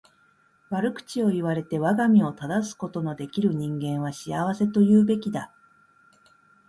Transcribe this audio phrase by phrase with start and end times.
[0.71, 5.53] 悪口を言われて我が身を正すことの出来る人間は幸せと言うべきだ。